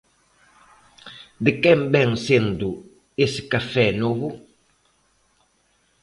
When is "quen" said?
1.61-1.79